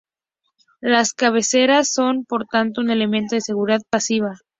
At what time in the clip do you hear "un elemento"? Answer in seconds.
2.81-3.35